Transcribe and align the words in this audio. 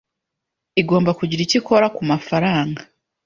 Igomba 0.81 1.11
kugira 1.19 1.41
icyo 1.45 1.57
ikora 1.61 1.85
kumafaranga. 1.95 2.81